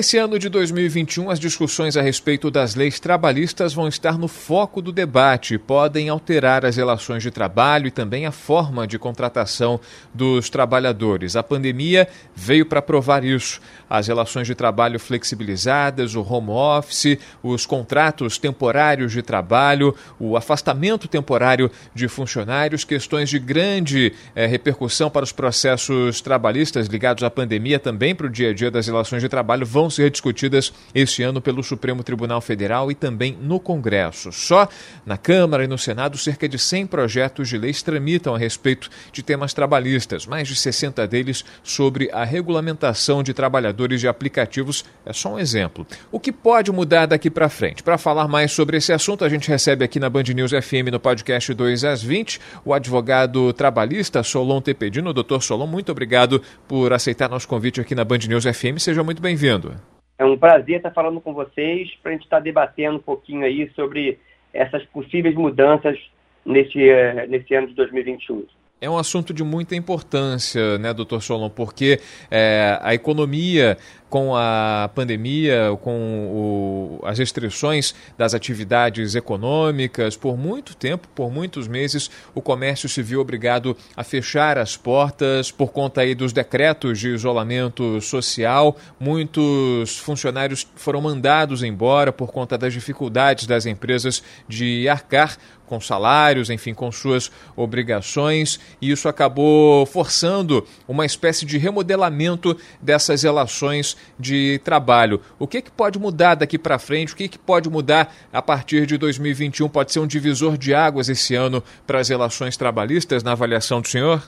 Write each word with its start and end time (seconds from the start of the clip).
Nesse 0.00 0.16
ano 0.16 0.38
de 0.38 0.48
2021, 0.48 1.28
as 1.28 1.38
discussões 1.38 1.94
a 1.94 2.00
respeito 2.00 2.50
das 2.50 2.74
leis 2.74 2.98
trabalhistas 2.98 3.74
vão 3.74 3.86
estar 3.86 4.16
no 4.16 4.28
foco 4.28 4.80
do 4.80 4.92
debate 4.92 5.52
e 5.52 5.58
podem 5.58 6.08
alterar 6.08 6.64
as 6.64 6.76
relações 6.76 7.22
de 7.22 7.30
trabalho 7.30 7.86
e 7.86 7.90
também 7.90 8.24
a 8.24 8.32
forma 8.32 8.86
de 8.86 8.98
contratação 8.98 9.78
dos 10.14 10.48
trabalhadores. 10.48 11.36
A 11.36 11.42
pandemia 11.42 12.08
veio 12.34 12.64
para 12.64 12.80
provar 12.80 13.24
isso. 13.24 13.60
As 13.90 14.08
relações 14.08 14.46
de 14.46 14.54
trabalho 14.54 14.98
flexibilizadas, 14.98 16.14
o 16.14 16.22
home 16.22 16.48
office, 16.48 17.18
os 17.42 17.66
contratos 17.66 18.38
temporários 18.38 19.12
de 19.12 19.20
trabalho, 19.20 19.94
o 20.18 20.34
afastamento 20.34 21.08
temporário 21.08 21.70
de 21.94 22.08
funcionários, 22.08 22.84
questões 22.84 23.28
de 23.28 23.38
grande 23.38 24.14
eh, 24.34 24.46
repercussão 24.46 25.10
para 25.10 25.24
os 25.24 25.32
processos 25.32 26.22
trabalhistas 26.22 26.86
ligados 26.86 27.22
à 27.22 27.28
pandemia, 27.28 27.78
também 27.78 28.14
para 28.14 28.28
o 28.28 28.30
dia 28.30 28.48
a 28.48 28.54
dia 28.54 28.70
das 28.70 28.86
relações 28.86 29.20
de 29.20 29.28
trabalho, 29.28 29.66
vão 29.66 29.89
vão 29.90 29.96
ser 29.96 30.10
discutidas 30.10 30.72
este 30.94 31.22
ano 31.24 31.40
pelo 31.40 31.64
Supremo 31.64 32.04
Tribunal 32.04 32.40
Federal 32.40 32.90
e 32.92 32.94
também 32.94 33.36
no 33.42 33.58
Congresso. 33.58 34.30
Só 34.30 34.68
na 35.04 35.18
Câmara 35.18 35.64
e 35.64 35.66
no 35.66 35.76
Senado, 35.76 36.16
cerca 36.16 36.48
de 36.48 36.58
100 36.58 36.86
projetos 36.86 37.48
de 37.48 37.58
leis 37.58 37.82
tramitam 37.82 38.34
a 38.34 38.38
respeito 38.38 38.88
de 39.12 39.22
temas 39.22 39.52
trabalhistas, 39.52 40.26
mais 40.26 40.46
de 40.46 40.54
60 40.54 41.06
deles 41.08 41.44
sobre 41.64 42.08
a 42.12 42.24
regulamentação 42.24 43.22
de 43.22 43.34
trabalhadores 43.34 44.00
de 44.00 44.06
aplicativos. 44.06 44.84
É 45.04 45.12
só 45.12 45.34
um 45.34 45.38
exemplo. 45.38 45.84
O 46.12 46.20
que 46.20 46.30
pode 46.30 46.70
mudar 46.70 47.06
daqui 47.06 47.28
para 47.28 47.48
frente? 47.48 47.82
Para 47.82 47.98
falar 47.98 48.28
mais 48.28 48.52
sobre 48.52 48.76
esse 48.76 48.92
assunto, 48.92 49.24
a 49.24 49.28
gente 49.28 49.48
recebe 49.48 49.84
aqui 49.84 49.98
na 49.98 50.08
Band 50.08 50.22
News 50.34 50.52
FM 50.52 50.92
no 50.92 51.00
podcast 51.00 51.52
2 51.52 51.84
às 51.84 52.02
20 52.02 52.40
o 52.64 52.72
advogado 52.72 53.52
trabalhista 53.52 54.22
Solon 54.22 54.60
Tepedino. 54.60 55.12
Doutor 55.12 55.42
Solon, 55.42 55.66
muito 55.66 55.90
obrigado 55.90 56.40
por 56.68 56.92
aceitar 56.92 57.28
nosso 57.28 57.48
convite 57.48 57.80
aqui 57.80 57.94
na 57.94 58.04
Band 58.04 58.18
News 58.28 58.44
FM. 58.44 58.78
Seja 58.78 59.02
muito 59.02 59.20
bem-vindo. 59.20 59.79
É 60.20 60.24
um 60.26 60.36
prazer 60.36 60.76
estar 60.76 60.90
falando 60.90 61.18
com 61.18 61.32
vocês 61.32 61.88
para 62.02 62.10
a 62.10 62.12
gente 62.12 62.24
estar 62.24 62.40
debatendo 62.40 62.98
um 62.98 63.00
pouquinho 63.00 63.42
aí 63.42 63.70
sobre 63.74 64.18
essas 64.52 64.84
possíveis 64.84 65.34
mudanças 65.34 65.98
nesse, 66.44 66.90
eh, 66.90 67.26
nesse 67.26 67.54
ano 67.54 67.68
de 67.68 67.74
2021. 67.74 68.44
É 68.82 68.90
um 68.90 68.98
assunto 68.98 69.32
de 69.32 69.42
muita 69.42 69.74
importância, 69.74 70.76
né, 70.76 70.92
doutor 70.92 71.22
Solon, 71.22 71.48
porque 71.48 72.00
é, 72.30 72.78
a 72.82 72.92
economia 72.92 73.78
com 74.10 74.36
a 74.36 74.90
pandemia, 74.92 75.78
com 75.80 76.98
o, 77.00 77.06
as 77.06 77.18
restrições 77.18 77.94
das 78.18 78.34
atividades 78.34 79.14
econômicas, 79.14 80.16
por 80.16 80.36
muito 80.36 80.74
tempo, 80.74 81.08
por 81.14 81.30
muitos 81.30 81.68
meses, 81.68 82.10
o 82.34 82.42
comércio 82.42 82.88
se 82.88 83.02
viu 83.02 83.20
obrigado 83.20 83.76
a 83.96 84.02
fechar 84.02 84.58
as 84.58 84.76
portas 84.76 85.52
por 85.52 85.70
conta 85.72 86.00
aí 86.00 86.14
dos 86.14 86.32
decretos 86.32 86.98
de 86.98 87.08
isolamento 87.10 88.00
social. 88.00 88.76
Muitos 88.98 89.96
funcionários 89.98 90.66
foram 90.74 91.00
mandados 91.00 91.62
embora 91.62 92.12
por 92.12 92.32
conta 92.32 92.58
das 92.58 92.72
dificuldades 92.72 93.46
das 93.46 93.64
empresas 93.64 94.22
de 94.48 94.88
arcar 94.88 95.38
com 95.70 95.80
salários, 95.80 96.50
enfim, 96.50 96.74
com 96.74 96.90
suas 96.90 97.30
obrigações, 97.54 98.58
e 98.82 98.90
isso 98.90 99.08
acabou 99.08 99.86
forçando 99.86 100.66
uma 100.88 101.06
espécie 101.06 101.46
de 101.46 101.58
remodelamento 101.58 102.56
dessas 102.82 103.22
relações 103.22 103.96
de 104.18 104.60
trabalho. 104.64 105.20
O 105.38 105.46
que, 105.46 105.62
que 105.62 105.70
pode 105.70 105.98
mudar 105.98 106.34
daqui 106.34 106.58
para 106.58 106.78
frente? 106.78 107.12
O 107.12 107.16
que, 107.16 107.28
que 107.28 107.38
pode 107.38 107.68
mudar 107.70 108.12
a 108.32 108.42
partir 108.42 108.86
de 108.86 108.96
2021? 108.98 109.68
Pode 109.68 109.92
ser 109.92 110.00
um 110.00 110.06
divisor 110.06 110.56
de 110.56 110.74
águas 110.74 111.08
esse 111.08 111.34
ano 111.34 111.62
para 111.86 111.98
as 111.98 112.08
relações 112.08 112.56
trabalhistas, 112.56 113.22
na 113.22 113.32
avaliação 113.32 113.80
do 113.80 113.88
senhor? 113.88 114.22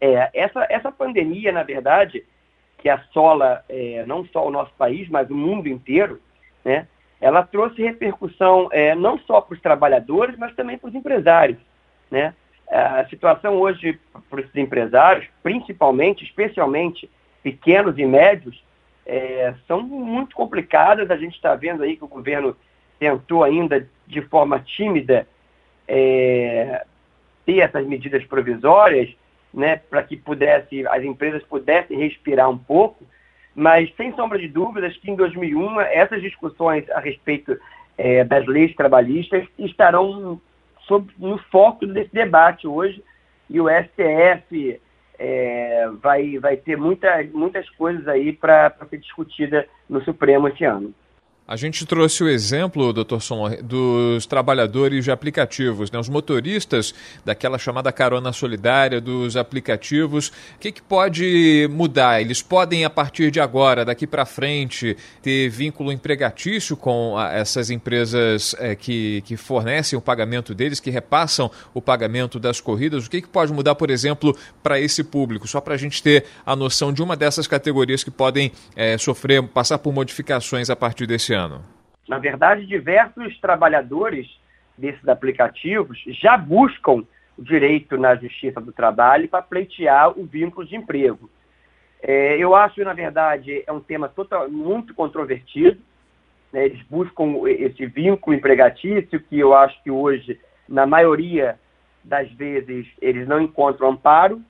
É, 0.00 0.30
essa, 0.34 0.66
essa 0.68 0.92
pandemia, 0.92 1.52
na 1.52 1.62
verdade, 1.62 2.24
que 2.78 2.88
assola 2.88 3.64
é, 3.68 4.04
não 4.06 4.24
só 4.26 4.46
o 4.46 4.50
nosso 4.50 4.72
país, 4.78 5.08
mas 5.08 5.28
o 5.30 5.34
mundo 5.34 5.68
inteiro, 5.68 6.20
né? 6.64 6.86
ela 7.20 7.42
trouxe 7.42 7.82
repercussão 7.82 8.68
é, 8.70 8.94
não 8.94 9.18
só 9.18 9.40
para 9.40 9.54
os 9.54 9.60
trabalhadores, 9.60 10.36
mas 10.36 10.54
também 10.54 10.76
para 10.76 10.88
os 10.88 10.94
empresários. 10.94 11.58
Né? 12.10 12.34
A 12.70 13.04
situação 13.06 13.54
hoje 13.54 13.98
para 14.28 14.40
os 14.40 14.54
empresários, 14.54 15.26
principalmente, 15.42 16.24
especialmente 16.24 17.08
pequenos 17.42 17.96
e 17.98 18.04
médios, 18.04 18.62
é, 19.06 19.54
são 19.66 19.82
muito 19.82 20.34
complicadas. 20.34 21.10
A 21.10 21.16
gente 21.16 21.34
está 21.34 21.54
vendo 21.54 21.82
aí 21.82 21.96
que 21.96 22.04
o 22.04 22.08
governo 22.08 22.56
tentou 22.98 23.44
ainda 23.44 23.88
de 24.06 24.20
forma 24.22 24.58
tímida 24.58 25.26
é, 25.86 26.84
ter 27.44 27.60
essas 27.60 27.86
medidas 27.86 28.24
provisórias, 28.24 29.08
né, 29.54 29.76
para 29.76 30.02
que 30.02 30.16
pudesse, 30.16 30.86
as 30.88 31.02
empresas 31.04 31.42
pudessem 31.44 31.98
respirar 31.98 32.50
um 32.50 32.58
pouco, 32.58 33.06
mas 33.54 33.94
sem 33.96 34.14
sombra 34.14 34.38
de 34.38 34.48
dúvidas 34.48 34.96
que 34.96 35.10
em 35.10 35.16
2001 35.16 35.80
essas 35.80 36.20
discussões 36.20 36.88
a 36.90 37.00
respeito 37.00 37.58
é, 37.96 38.24
das 38.24 38.44
leis 38.46 38.74
trabalhistas 38.74 39.46
estarão 39.58 40.40
sob, 40.80 41.10
no 41.18 41.38
foco 41.50 41.86
desse 41.86 42.12
debate 42.12 42.66
hoje 42.66 43.02
e 43.48 43.60
o 43.60 43.66
STF 43.68 44.80
é, 45.18 45.88
vai, 46.02 46.38
vai 46.38 46.56
ter 46.56 46.76
muita, 46.76 47.22
muitas 47.32 47.68
coisas 47.70 48.06
aí 48.08 48.32
para 48.32 48.74
ser 48.88 48.98
discutida 48.98 49.66
no 49.88 50.02
Supremo 50.02 50.48
esse 50.48 50.64
ano. 50.64 50.94
A 51.48 51.54
gente 51.54 51.86
trouxe 51.86 52.24
o 52.24 52.28
exemplo, 52.28 52.92
doutor 52.92 53.22
Som, 53.22 53.48
dos 53.62 54.26
trabalhadores 54.26 55.04
de 55.04 55.12
aplicativos, 55.12 55.92
né? 55.92 55.98
os 56.00 56.08
motoristas 56.08 56.92
daquela 57.24 57.56
chamada 57.56 57.92
carona 57.92 58.32
solidária 58.32 59.00
dos 59.00 59.36
aplicativos. 59.36 60.32
O 60.56 60.58
que, 60.58 60.72
que 60.72 60.82
pode 60.82 61.68
mudar? 61.70 62.20
Eles 62.20 62.42
podem, 62.42 62.84
a 62.84 62.90
partir 62.90 63.30
de 63.30 63.38
agora, 63.38 63.84
daqui 63.84 64.08
para 64.08 64.26
frente, 64.26 64.96
ter 65.22 65.48
vínculo 65.48 65.92
empregatício 65.92 66.76
com 66.76 67.16
a, 67.16 67.32
essas 67.34 67.70
empresas 67.70 68.56
é, 68.58 68.74
que, 68.74 69.20
que 69.20 69.36
fornecem 69.36 69.96
o 69.96 70.02
pagamento 70.02 70.52
deles, 70.52 70.80
que 70.80 70.90
repassam 70.90 71.48
o 71.72 71.80
pagamento 71.80 72.40
das 72.40 72.60
corridas. 72.60 73.06
O 73.06 73.10
que, 73.10 73.22
que 73.22 73.28
pode 73.28 73.52
mudar, 73.52 73.76
por 73.76 73.88
exemplo, 73.88 74.36
para 74.64 74.80
esse 74.80 75.04
público? 75.04 75.46
Só 75.46 75.60
para 75.60 75.74
a 75.74 75.78
gente 75.78 76.02
ter 76.02 76.24
a 76.44 76.56
noção 76.56 76.92
de 76.92 77.04
uma 77.04 77.14
dessas 77.14 77.46
categorias 77.46 78.02
que 78.02 78.10
podem 78.10 78.50
é, 78.74 78.98
sofrer, 78.98 79.44
passar 79.44 79.78
por 79.78 79.92
modificações 79.92 80.68
a 80.68 80.74
partir 80.74 81.06
desse 81.06 81.34
ano 81.34 81.35
Na 82.08 82.18
verdade, 82.18 82.66
diversos 82.66 83.38
trabalhadores 83.40 84.28
desses 84.76 85.06
aplicativos 85.08 86.02
já 86.08 86.36
buscam 86.36 87.04
o 87.36 87.42
direito 87.42 87.98
na 87.98 88.14
Justiça 88.14 88.60
do 88.60 88.72
Trabalho 88.72 89.28
para 89.28 89.42
pleitear 89.42 90.18
o 90.18 90.24
vínculo 90.24 90.66
de 90.66 90.76
emprego. 90.76 91.28
É, 92.02 92.36
eu 92.38 92.54
acho, 92.54 92.82
na 92.84 92.92
verdade, 92.92 93.62
é 93.66 93.72
um 93.72 93.80
tema 93.80 94.08
total, 94.08 94.48
muito 94.50 94.94
controvertido. 94.94 95.78
Né? 96.52 96.66
Eles 96.66 96.82
buscam 96.88 97.34
esse 97.46 97.86
vínculo 97.86 98.36
empregatício, 98.36 99.20
que 99.20 99.38
eu 99.38 99.54
acho 99.54 99.82
que 99.82 99.90
hoje, 99.90 100.38
na 100.68 100.86
maioria 100.86 101.58
das 102.04 102.30
vezes, 102.32 102.86
eles 103.00 103.26
não 103.26 103.40
encontram 103.40 103.90
amparo 103.90 104.40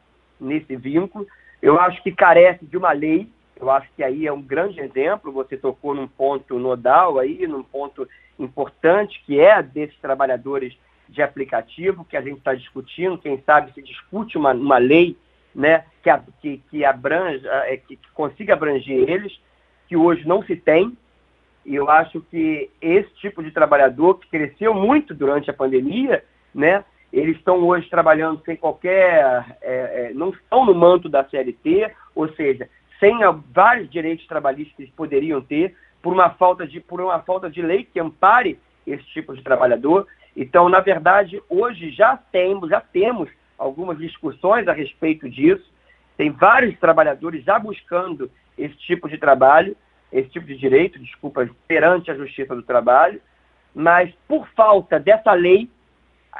nesse 0.41 0.77
vínculo. 0.77 1.27
Eu 1.63 1.81
acho 1.81 2.03
que 2.03 2.13
carece 2.13 2.65
de 2.67 2.77
uma 2.77 2.93
lei 2.93 3.31
eu 3.59 3.71
acho 3.71 3.89
que 3.97 4.03
aí 4.03 4.27
é 4.27 4.33
um 4.33 4.43
grande 4.43 4.81
exemplo, 4.81 5.33
você 5.33 5.57
tocou 5.57 5.95
num 5.95 6.07
ponto 6.07 6.59
nodal 6.59 7.19
aí, 7.19 7.47
num 7.47 7.63
ponto 7.63 8.09
importante, 8.39 9.23
que 9.25 9.41
é 9.41 9.63
desses 9.63 9.97
trabalhadores 9.99 10.77
de 11.09 11.23
aplicativo 11.23 12.05
que 12.05 12.17
a 12.17 12.21
gente 12.21 12.39
está 12.39 12.55
discutindo, 12.55 13.19
quem 13.19 13.41
sabe 13.47 13.73
se 13.73 13.83
discute 13.83 14.37
uma, 14.37 14.53
uma 14.53 14.79
lei 14.79 15.17
né, 15.55 15.85
que, 16.03 16.11
que, 16.41 16.63
que, 16.71 16.85
abranja, 16.85 17.49
é, 17.65 17.77
que, 17.79 17.97
que 17.97 18.11
consiga 18.13 18.53
abranger 18.53 19.09
eles, 19.09 19.41
que 19.89 19.97
hoje 19.97 20.27
não 20.27 20.43
se 20.43 20.55
tem, 20.55 20.97
e 21.65 21.75
eu 21.75 21.89
acho 21.91 22.21
que 22.31 22.71
esse 22.81 23.09
tipo 23.15 23.43
de 23.43 23.51
trabalhador 23.51 24.19
que 24.19 24.29
cresceu 24.29 24.75
muito 24.75 25.15
durante 25.15 25.51
a 25.51 25.55
pandemia, 25.55 26.23
né, 26.55 26.85
eles 27.13 27.37
estão 27.37 27.59
hoje 27.65 27.89
trabalhando 27.89 28.43
sem 28.45 28.57
qualquer, 28.57 29.57
é, 29.63 30.11
é, 30.11 30.13
não 30.13 30.31
estão 30.31 30.67
no 30.67 30.75
manto 30.75 31.09
da 31.09 31.25
CLT, 31.25 31.91
ou 32.15 32.29
seja, 32.35 32.69
sem 32.99 33.19
vários 33.53 33.91
direitos 33.91 34.27
trabalhistas 34.27 34.75
que 34.77 34.83
eles 34.83 34.95
poderiam 34.95 35.41
ter 35.41 35.77
por 36.03 36.13
uma 36.13 36.31
falta 36.31 36.67
de, 36.67 36.81
por 36.81 37.01
uma 37.01 37.21
falta 37.21 37.51
de 37.51 37.61
lei 37.61 37.85
que 37.85 37.99
ampare 37.99 38.59
esse 38.87 39.05
tipo 39.07 39.35
de 39.35 39.43
trabalhador. 39.43 40.07
Então, 40.37 40.69
na 40.69 40.81
verdade, 40.81 41.43
hoje 41.49 41.91
já 41.91 42.17
temos, 42.17 42.71
já 42.71 42.81
temos 42.81 43.29
algumas 43.59 43.99
discussões 43.99 44.69
a 44.69 44.73
respeito 44.73 45.29
disso. 45.29 45.65
Tem 46.17 46.31
vários 46.31 46.79
trabalhadores 46.79 47.45
já 47.45 47.59
buscando 47.59 48.31
esse 48.57 48.77
tipo 48.79 49.09
de 49.09 49.19
trabalho, 49.19 49.77
esse 50.13 50.29
tipo 50.31 50.47
de 50.47 50.57
direito, 50.57 50.99
desculpa, 50.99 51.49
perante 51.67 52.11
a 52.11 52.15
Justiça 52.15 52.55
do 52.55 52.63
Trabalho, 52.63 53.21
mas 53.75 54.15
por 54.27 54.49
falta 54.51 54.99
dessa 54.99 55.33
lei, 55.33 55.69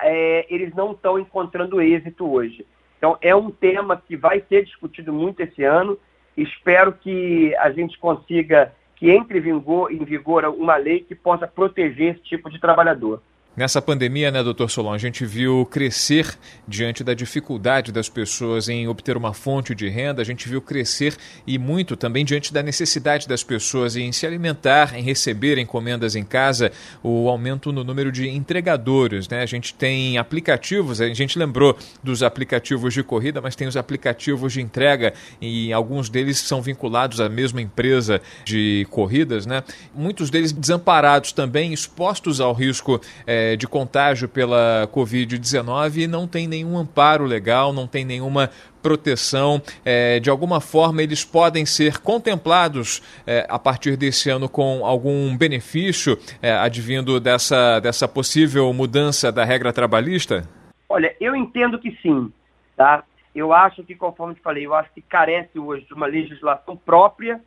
é, 0.01 0.47
eles 0.49 0.75
não 0.75 0.93
estão 0.93 1.19
encontrando 1.19 1.81
êxito 1.81 2.31
hoje. 2.31 2.67
Então, 2.97 3.19
é 3.21 3.35
um 3.35 3.51
tema 3.51 3.97
que 3.97 4.17
vai 4.17 4.43
ser 4.49 4.65
discutido 4.65 5.13
muito 5.13 5.41
esse 5.41 5.63
ano. 5.63 5.99
Espero 6.37 6.93
que 6.93 7.55
a 7.57 7.71
gente 7.71 7.99
consiga 7.99 8.73
que 8.97 9.11
entre 9.11 9.39
em 9.39 10.05
vigor, 10.05 10.45
uma 10.45 10.77
lei 10.77 11.01
que 11.01 11.15
possa 11.15 11.47
proteger 11.47 12.15
esse 12.15 12.23
tipo 12.25 12.51
de 12.51 12.61
trabalhador. 12.61 13.23
Nessa 13.57 13.81
pandemia, 13.81 14.31
né, 14.31 14.43
doutor 14.43 14.71
Solon, 14.71 14.93
a 14.93 14.99
gente 14.99 15.25
viu 15.25 15.67
crescer 15.71 16.37
diante 16.69 17.03
da 17.03 17.15
dificuldade 17.15 17.91
das 17.91 18.07
pessoas 18.07 18.69
em 18.69 18.87
obter 18.87 19.17
uma 19.17 19.33
fonte 19.33 19.75
de 19.75 19.89
renda, 19.89 20.21
a 20.21 20.25
gente 20.27 20.47
viu 20.47 20.61
crescer 20.61 21.17
e 21.47 21.57
muito 21.57 21.97
também 21.97 22.23
diante 22.23 22.53
da 22.53 22.63
necessidade 22.63 23.27
das 23.27 23.43
pessoas 23.43 23.97
em 23.97 24.13
se 24.13 24.27
alimentar, 24.27 24.95
em 24.95 25.03
receber 25.03 25.57
encomendas 25.57 26.15
em 26.15 26.23
casa, 26.23 26.71
o 27.03 27.31
aumento 27.31 27.73
no 27.73 27.83
número 27.83 28.13
de 28.13 28.29
entregadores. 28.29 29.27
Né? 29.27 29.41
A 29.41 29.47
gente 29.47 29.73
tem 29.73 30.19
aplicativos, 30.19 31.01
a 31.01 31.09
gente 31.09 31.39
lembrou 31.39 31.79
dos 32.05 32.23
aplicativos 32.23 32.93
de 32.93 33.03
corrida, 33.03 33.41
mas 33.41 33.57
tem 33.57 33.67
os 33.67 33.77
aplicativos 33.79 34.53
de 34.53 34.61
entrega 34.61 35.15
e 35.41 35.73
alguns 35.73 36.11
deles 36.11 36.37
são 36.41 36.61
vinculados 36.61 37.23
à 37.23 37.29
mesma 37.31 37.63
empresa 37.63 38.21
de 38.45 38.87
corridas. 38.91 39.47
Né? 39.47 39.65
Muitos 39.95 40.29
deles 40.29 40.53
desamparados 40.53 41.33
também, 41.33 41.73
expostos 41.73 42.39
ao 42.39 42.53
risco. 42.53 43.01
É, 43.27 43.46
é, 43.47 43.57
de 43.57 43.67
contágio 43.67 44.29
pela 44.29 44.89
Covid-19 44.93 45.99
e 45.99 46.07
não 46.07 46.27
tem 46.27 46.49
nenhum 46.49 46.77
amparo 46.77 47.25
legal, 47.25 47.73
não 47.73 47.87
tem 47.87 48.05
nenhuma 48.05 48.51
proteção. 48.83 49.63
É, 49.85 50.19
de 50.21 50.31
alguma 50.31 50.61
forma, 50.61 51.03
eles 51.03 51.25
podem 51.25 51.65
ser 51.65 51.99
contemplados 51.99 53.03
é, 53.27 53.47
a 53.49 53.59
partir 53.59 53.97
desse 53.97 54.31
ano 54.31 54.49
com 54.49 54.85
algum 54.85 55.37
benefício 55.37 56.19
é, 56.43 56.53
advindo 56.53 57.21
dessa, 57.21 57.81
dessa 57.81 58.09
possível 58.09 58.73
mudança 58.73 59.31
da 59.31 59.45
regra 59.45 59.73
trabalhista? 59.73 60.49
Olha, 60.89 61.15
eu 61.21 61.35
entendo 61.35 61.79
que 61.79 61.97
sim, 62.03 62.33
tá? 62.77 63.05
Eu 63.35 63.53
acho 63.53 63.85
que, 63.85 63.95
conforme 63.95 64.35
te 64.35 64.41
falei, 64.41 64.67
eu 64.67 64.75
acho 64.75 64.91
que 64.95 65.03
carece 65.03 65.59
hoje 65.59 65.85
de 65.85 65.95
uma 65.95 66.07
legislação 66.07 66.77
própria 66.77 67.41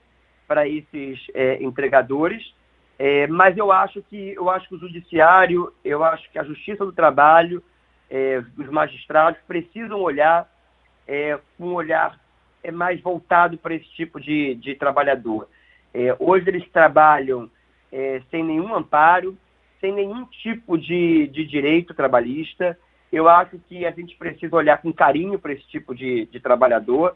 para 0.47 0.67
esses 0.67 1.19
entregadores 1.59 2.43
é, 2.99 3.27
mas 3.27 3.57
eu 3.57 3.71
acho 3.71 4.03
que 4.03 4.33
eu 4.33 4.49
acho 4.49 4.67
que 4.67 4.75
o 4.75 4.79
judiciário, 4.79 5.73
eu 5.85 6.03
acho 6.03 6.29
que 6.29 6.37
a 6.37 6.43
justiça 6.43 6.85
do 6.85 6.91
trabalho, 6.91 7.63
é, 8.09 8.43
os 8.57 8.67
magistrados 8.67 9.39
precisam 9.47 10.01
olhar 10.01 10.45
é, 11.07 11.39
um 11.57 11.73
olhar 11.73 12.19
é, 12.61 12.71
mais 12.71 12.99
voltado 12.99 13.57
para 13.57 13.73
esse 13.73 13.89
tipo 13.91 14.19
de, 14.19 14.53
de 14.55 14.75
trabalhador. 14.75 15.47
É, 15.93 16.13
hoje 16.19 16.49
eles 16.49 16.69
trabalham 16.71 17.49
é, 17.89 18.21
sem 18.29 18.43
nenhum 18.43 18.75
amparo, 18.75 19.37
sem 19.79 19.93
nenhum 19.93 20.25
tipo 20.25 20.77
de, 20.77 21.27
de 21.27 21.45
direito 21.45 21.93
trabalhista. 21.93 22.77
Eu 23.09 23.29
acho 23.29 23.57
que 23.69 23.85
a 23.85 23.91
gente 23.91 24.17
precisa 24.17 24.53
olhar 24.53 24.81
com 24.81 24.91
carinho 24.91 25.39
para 25.39 25.53
esse 25.53 25.65
tipo 25.69 25.95
de, 25.95 26.25
de 26.25 26.39
trabalhador 26.41 27.15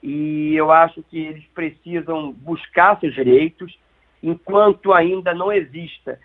e 0.00 0.54
eu 0.54 0.70
acho 0.70 1.02
que 1.02 1.18
eles 1.18 1.44
precisam 1.52 2.32
buscar 2.32 3.00
seus 3.00 3.12
direitos 3.12 3.76
enquanto 4.22 4.92
ainda 4.92 5.34
não 5.34 5.52
exista 5.52 6.18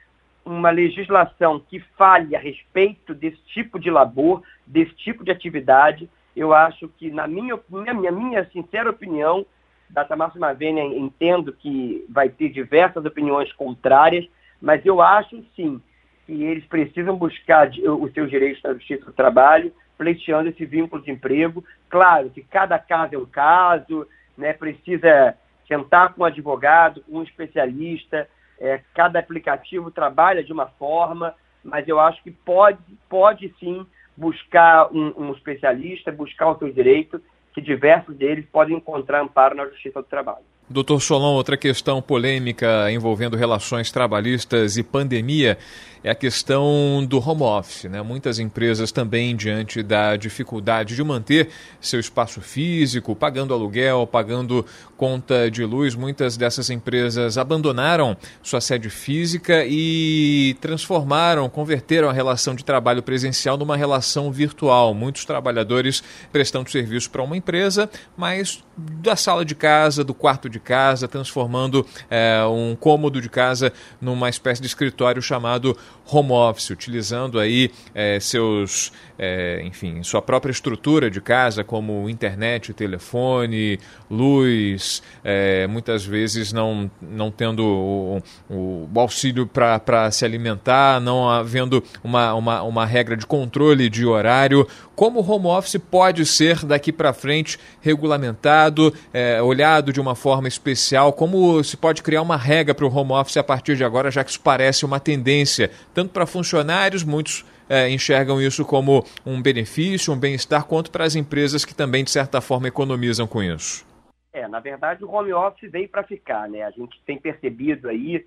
uma 0.46 0.70
legislação 0.70 1.60
que 1.60 1.80
fale 1.98 2.36
a 2.36 2.40
respeito 2.40 3.14
desse 3.14 3.42
tipo 3.48 3.80
de 3.80 3.90
labor, 3.90 4.44
desse 4.66 4.94
tipo 4.96 5.24
de 5.24 5.32
atividade, 5.32 6.10
eu 6.36 6.54
acho 6.54 6.88
que, 6.98 7.10
na 7.10 7.28
minha, 7.28 7.58
minha, 7.70 8.12
minha 8.12 8.46
sincera 8.52 8.90
opinião, 8.90 9.46
Data 9.90 10.16
Máxima 10.16 10.54
Vênia 10.54 10.84
entendo 10.84 11.54
que 11.54 12.04
vai 12.10 12.28
ter 12.28 12.50
diversas 12.50 13.06
opiniões 13.06 13.52
contrárias, 13.54 14.28
mas 14.60 14.86
eu 14.86 15.02
acho 15.02 15.44
sim 15.56 15.82
que 16.26 16.44
eles 16.44 16.66
precisam 16.66 17.16
buscar 17.16 17.70
os 17.70 18.12
seus 18.14 18.30
direitos 18.30 18.64
na 18.64 18.74
Justiça 18.74 19.06
do 19.06 19.14
Trabalho, 19.14 19.74
pleiteando 19.98 20.50
esse 20.50 20.66
vínculo 20.66 21.02
de 21.02 21.12
emprego. 21.12 21.64
Claro 21.90 22.30
que 22.30 22.42
cada 22.42 22.80
caso 22.80 23.16
é 23.16 23.18
um 23.18 23.26
caso, 23.26 24.08
né, 24.38 24.54
precisa 24.54 25.36
sentar 25.68 26.14
com 26.14 26.24
um 26.24 26.26
advogado, 26.26 27.02
com 27.02 27.18
um 27.18 27.24
especialista, 27.24 28.28
é, 28.60 28.82
cada 28.94 29.20
aplicativo 29.20 29.92
trabalha 29.92 30.44
de 30.44 30.54
uma 30.54 30.68
forma, 30.68 31.34
mas 31.64 31.88
eu 31.88 32.00
acho 32.00 32.22
que 32.24 32.32
pode, 32.32 32.80
pode 33.10 33.54
sim 33.60 33.86
buscar 34.16 34.92
um, 34.92 35.14
um 35.18 35.32
especialista, 35.34 36.12
buscar 36.12 36.52
o 36.52 36.58
seu 36.58 36.72
direito, 36.72 37.22
que 37.54 37.62
diversos 37.62 38.16
deles 38.16 38.46
podem 38.52 38.78
encontrar 38.78 39.22
amparo 39.22 39.56
na 39.56 39.66
Justiça 39.66 40.02
do 40.02 40.08
Trabalho. 40.08 40.46
Doutor 40.70 41.02
Solon, 41.02 41.34
outra 41.34 41.58
questão 41.58 42.02
polêmica 42.02 42.90
envolvendo 42.92 43.36
relações 43.36 43.92
trabalhistas 43.92 44.78
e 44.78 44.84
pandemia 44.84 45.58
é 46.04 46.12
a 46.12 46.16
questão 46.16 47.06
do 47.08 47.18
home 47.18 47.44
office. 47.44 47.86
Né? 47.86 48.02
Muitas 48.02 48.40
empresas 48.40 48.92
também, 48.92 49.36
diante 49.36 49.82
da 49.82 50.16
dificuldade 50.16 50.96
de 50.96 51.04
manter 51.04 51.50
seu 51.80 52.00
espaço 52.00 52.42
físico, 52.42 53.16
pagando 53.16 53.54
aluguel, 53.54 54.06
pagando 54.06 54.66
conta 54.98 55.50
de 55.50 55.64
luz, 55.64 55.96
muitas 55.96 56.36
dessas 56.38 56.70
empresas 56.70 57.38
abandonaram 57.38 58.18
sua 58.42 58.62
sede 58.62 58.90
física 58.90 59.66
e 59.66 60.56
transformaram, 60.62 61.50
converteram 61.50 62.10
a 62.10 62.14
relação 62.14 62.56
de 62.56 62.64
trabalho 62.64 63.02
presencial 63.02 63.58
numa 63.58 63.78
relação 63.78 64.32
virtual. 64.32 64.94
Muitos 64.94 65.26
trabalhadores 65.26 66.04
prestando 66.32 66.70
serviço 66.70 67.10
para 67.10 67.24
uma 67.24 67.38
empresa, 67.38 67.90
mas 68.18 68.64
da 68.78 69.16
sala 69.16 69.46
de 69.46 69.56
casa, 69.56 70.04
do 70.04 70.14
quarto 70.14 70.50
de 70.50 70.60
casa, 70.60 71.08
transformando 71.08 71.86
é, 72.10 72.44
um 72.46 72.76
cômodo 72.76 73.22
de 73.22 73.30
casa 73.30 73.72
numa 74.02 74.30
espécie 74.30 74.62
de 74.62 74.68
escritório 74.68 75.22
chamado 75.22 75.78
home 76.06 76.32
office, 76.32 76.70
utilizando 76.70 77.40
aí 77.40 77.72
é, 77.96 78.20
seus, 78.20 78.92
é, 79.18 79.62
enfim, 79.66 80.04
sua 80.04 80.22
própria 80.22 80.52
estrutura 80.52 81.10
de 81.10 81.22
casa, 81.22 81.64
como 81.64 82.10
internet, 82.10 82.74
telefone, 82.74 83.80
luz, 84.10 85.02
é, 85.24 85.66
muitas 85.68 86.06
vezes 86.06 86.52
não, 86.52 86.90
não 87.02 87.32
tendo 87.32 87.66
o, 87.66 88.22
o, 88.50 89.00
auxílio 89.00 89.48
para 89.48 90.12
se 90.12 90.26
alimentar, 90.26 91.00
não 91.00 91.30
havendo 91.30 91.84
uma, 92.04 92.34
uma, 92.34 92.62
uma 92.64 92.86
regra 92.86 93.16
de 93.16 93.26
controle 93.26 93.90
de 93.90 94.06
horário. 94.06 94.68
Como 94.96 95.20
o 95.20 95.32
home 95.32 95.48
office 95.48 95.82
pode 95.90 96.26
ser 96.26 96.64
daqui 96.66 96.92
para 96.92 97.14
frente 97.14 97.60
regulamentado, 97.82 98.94
é, 99.12 99.42
olhado 99.42 99.92
de 99.92 100.00
uma 100.00 100.16
forma 100.16 100.48
especial? 100.48 101.12
Como 101.14 101.64
se 101.64 101.76
pode 101.76 102.04
criar 102.04 102.22
uma 102.22 102.38
regra 102.38 102.76
para 102.76 102.86
o 102.86 102.96
home 102.96 103.12
office 103.14 103.38
a 103.38 103.44
partir 103.44 103.76
de 103.76 103.84
agora, 103.84 104.12
já 104.12 104.24
que 104.24 104.30
isso 104.30 104.40
parece 104.40 104.86
uma 104.86 105.00
tendência, 105.00 105.72
tanto 105.94 106.12
para 106.12 106.26
funcionários, 106.26 107.04
muitos 107.04 107.46
é, 107.70 107.90
enxergam 107.90 108.42
isso 108.42 108.66
como 108.66 109.04
um 109.26 109.42
benefício, 109.42 110.14
um 110.14 110.20
bem-estar, 110.20 110.66
quanto 110.66 110.92
para 110.92 111.06
as 111.06 111.16
empresas 111.16 111.66
que 111.66 111.74
também, 111.74 112.04
de 112.04 112.12
certa 112.12 112.42
forma, 112.42 112.68
economizam 112.68 113.28
com 113.28 113.42
isso? 113.42 113.86
É, 114.32 114.48
na 114.48 114.60
verdade, 114.60 115.04
o 115.04 115.12
home 115.12 115.32
office 115.34 115.72
veio 115.72 115.88
para 115.88 116.04
ficar, 116.04 116.50
né? 116.50 116.64
A 116.64 116.72
gente 116.72 117.00
tem 117.06 117.18
percebido 117.18 117.88
aí 117.88 118.26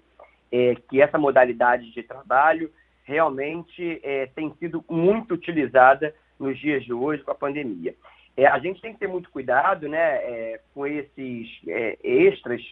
é, 0.52 0.74
que 0.88 1.02
essa 1.02 1.18
modalidade 1.18 1.92
de 1.92 2.02
trabalho 2.02 2.70
realmente 3.04 4.00
é, 4.02 4.26
tem 4.26 4.52
sido 4.58 4.84
muito 4.88 5.34
utilizada 5.34 6.14
nos 6.38 6.58
dias 6.58 6.84
de 6.84 6.92
hoje 6.92 7.22
com 7.22 7.30
a 7.30 7.34
pandemia. 7.34 7.94
É, 8.36 8.46
a 8.46 8.58
gente 8.58 8.80
tem 8.80 8.92
que 8.92 8.98
ter 8.98 9.08
muito 9.08 9.30
cuidado 9.30 9.88
né, 9.88 9.98
é, 9.98 10.60
com 10.74 10.86
esses 10.86 11.48
é, 11.66 11.96
extras 12.02 12.62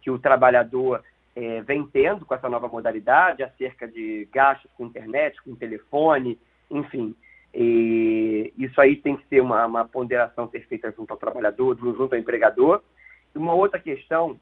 que 0.00 0.10
o 0.10 0.18
trabalhador 0.18 1.02
é, 1.34 1.60
vem 1.62 1.86
tendo 1.86 2.24
com 2.26 2.34
essa 2.34 2.48
nova 2.48 2.68
modalidade, 2.68 3.42
acerca 3.42 3.86
de 3.86 4.28
gastos 4.32 4.70
com 4.76 4.86
internet, 4.86 5.40
com 5.42 5.54
telefone, 5.54 6.38
enfim. 6.70 7.14
E 7.54 8.52
isso 8.56 8.80
aí 8.80 8.96
tem 8.96 9.16
que 9.16 9.26
ser 9.28 9.40
uma, 9.40 9.66
uma 9.66 9.84
ponderação 9.84 10.48
ser 10.50 10.66
feita 10.66 10.92
junto 10.92 11.12
ao 11.12 11.18
trabalhador, 11.18 11.76
junto 11.78 12.14
ao 12.14 12.20
empregador. 12.20 12.82
E 13.34 13.38
uma 13.38 13.54
outra 13.54 13.78
questão 13.80 14.38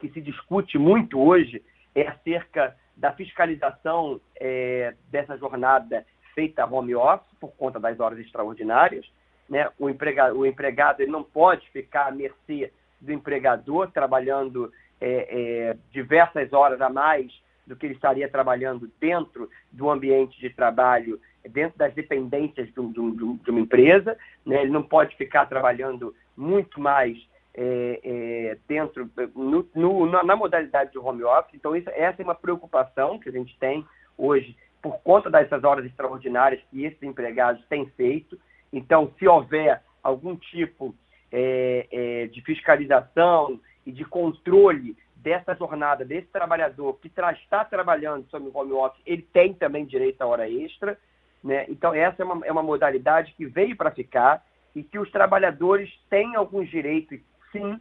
que 0.00 0.08
se 0.08 0.20
discute 0.20 0.78
muito 0.78 1.20
hoje 1.20 1.62
é 1.94 2.08
acerca 2.08 2.76
da 2.96 3.12
fiscalização 3.12 4.20
é, 4.36 4.94
dessa 5.10 5.36
jornada 5.36 6.04
feita 6.34 6.66
home 6.66 6.94
office 6.94 7.32
por 7.40 7.52
conta 7.52 7.78
das 7.78 7.98
horas 8.00 8.18
extraordinárias. 8.18 9.06
Né? 9.48 9.68
O, 9.78 9.88
empregado, 9.88 10.38
o 10.38 10.46
empregado 10.46 11.00
ele 11.00 11.10
não 11.10 11.22
pode 11.22 11.68
ficar 11.70 12.08
à 12.08 12.10
mercê 12.10 12.72
do 13.00 13.12
empregador 13.12 13.90
trabalhando 13.90 14.72
é, 15.00 15.70
é, 15.70 15.76
diversas 15.90 16.52
horas 16.52 16.80
a 16.80 16.88
mais 16.88 17.32
do 17.66 17.74
que 17.76 17.86
ele 17.86 17.94
estaria 17.94 18.28
trabalhando 18.28 18.90
dentro 19.00 19.48
do 19.72 19.90
ambiente 19.90 20.38
de 20.38 20.50
trabalho, 20.50 21.20
dentro 21.48 21.78
das 21.78 21.94
dependências 21.94 22.68
de, 22.68 22.92
de, 22.92 23.34
de 23.38 23.50
uma 23.50 23.60
empresa. 23.60 24.16
Né? 24.44 24.62
Ele 24.62 24.70
não 24.70 24.82
pode 24.82 25.16
ficar 25.16 25.46
trabalhando 25.46 26.14
muito 26.36 26.80
mais 26.80 27.16
é, 27.54 28.00
é, 28.02 28.58
dentro, 28.68 29.10
no, 29.34 29.68
no, 29.74 30.22
na 30.24 30.36
modalidade 30.36 30.92
de 30.92 30.98
home 30.98 31.24
office. 31.24 31.54
Então, 31.54 31.74
isso, 31.74 31.88
essa 31.90 32.20
é 32.20 32.24
uma 32.24 32.34
preocupação 32.34 33.18
que 33.18 33.28
a 33.28 33.32
gente 33.32 33.56
tem 33.58 33.86
hoje 34.18 34.56
por 34.82 34.98
conta 34.98 35.30
dessas 35.30 35.64
horas 35.64 35.86
extraordinárias 35.86 36.60
que 36.70 36.84
esses 36.84 37.02
empregados 37.02 37.64
têm 37.66 37.86
feito. 37.96 38.38
Então, 38.72 39.10
se 39.18 39.26
houver 39.26 39.80
algum 40.02 40.36
tipo 40.36 40.94
é, 41.32 41.86
é, 41.90 42.26
de 42.26 42.42
fiscalização 42.42 43.58
e 43.86 43.92
de 43.92 44.04
controle 44.04 44.96
dessa 45.16 45.54
jornada, 45.54 46.04
desse 46.04 46.28
trabalhador 46.28 46.98
que 47.00 47.08
está 47.08 47.64
trabalhando 47.64 48.28
sob 48.28 48.50
home 48.52 48.72
office, 48.72 49.00
ele 49.06 49.22
tem 49.22 49.54
também 49.54 49.86
direito 49.86 50.20
à 50.20 50.26
hora 50.26 50.48
extra. 50.48 50.98
Né? 51.42 51.64
Então, 51.68 51.94
essa 51.94 52.22
é 52.22 52.24
uma, 52.24 52.46
é 52.46 52.52
uma 52.52 52.62
modalidade 52.62 53.32
que 53.34 53.46
veio 53.46 53.76
para 53.76 53.90
ficar 53.90 54.44
e 54.74 54.82
que 54.82 54.98
os 54.98 55.10
trabalhadores 55.10 55.90
têm 56.10 56.34
alguns 56.34 56.68
direitos, 56.68 57.18
sim, 57.52 57.80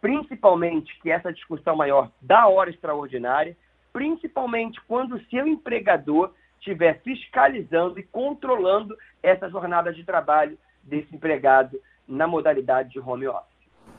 principalmente 0.00 0.98
que 1.00 1.10
essa 1.10 1.32
discussão 1.32 1.76
maior 1.76 2.10
da 2.20 2.46
hora 2.46 2.68
extraordinária, 2.68 3.56
principalmente 3.92 4.80
quando 4.86 5.14
o 5.14 5.24
seu 5.26 5.46
empregador 5.46 6.32
estiver 6.58 7.00
fiscalizando 7.02 7.98
e 7.98 8.02
controlando 8.02 8.96
essa 9.22 9.48
jornada 9.48 9.92
de 9.92 10.04
trabalho 10.04 10.58
desse 10.82 11.14
empregado 11.14 11.80
na 12.06 12.26
modalidade 12.26 12.90
de 12.90 13.00
home 13.00 13.26
office. 13.28 13.53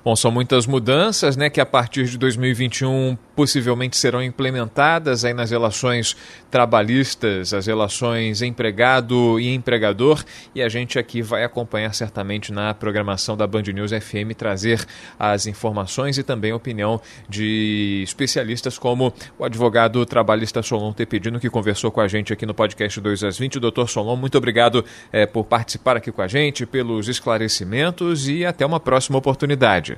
Bom, 0.05 0.15
são 0.15 0.29
muitas 0.29 0.67
mudanças, 0.67 1.35
né, 1.35 1.49
que 1.49 1.59
a 1.59 1.65
partir 1.65 2.05
de 2.05 2.15
2021 2.19 3.17
possivelmente 3.35 3.97
serão 3.97 4.21
implementadas 4.21 5.25
aí 5.25 5.33
nas 5.33 5.49
relações 5.49 6.15
trabalhistas, 6.51 7.55
as 7.55 7.65
relações 7.65 8.43
empregado 8.43 9.39
e 9.39 9.51
empregador, 9.51 10.23
e 10.53 10.61
a 10.61 10.69
gente 10.69 10.99
aqui 10.99 11.23
vai 11.23 11.43
acompanhar 11.43 11.91
certamente 11.95 12.53
na 12.53 12.71
programação 12.71 13.35
da 13.35 13.47
Band 13.47 13.63
News 13.63 13.89
FM 13.91 14.37
trazer 14.37 14.85
as 15.17 15.47
informações 15.47 16.19
e 16.19 16.23
também 16.23 16.51
a 16.51 16.55
opinião 16.55 17.01
de 17.27 18.03
especialistas 18.03 18.77
como 18.77 19.11
o 19.39 19.43
advogado 19.43 20.05
trabalhista 20.05 20.61
Solon 20.61 20.93
Tepedino, 20.93 21.39
que 21.39 21.49
conversou 21.49 21.89
com 21.89 21.99
a 21.99 22.07
gente 22.07 22.31
aqui 22.31 22.45
no 22.45 22.53
podcast 22.53 23.01
2 23.01 23.23
às 23.23 23.39
20. 23.39 23.59
Doutor 23.59 23.89
Solon, 23.89 24.15
muito 24.15 24.37
obrigado 24.37 24.85
é, 25.11 25.25
por 25.25 25.45
participar 25.45 25.97
aqui 25.97 26.11
com 26.11 26.21
a 26.21 26.27
gente, 26.27 26.63
pelos 26.63 27.07
esclarecimentos 27.07 28.29
e 28.29 28.45
até 28.45 28.63
uma 28.63 28.79
próxima 28.79 29.17
oportunidade. 29.17 29.94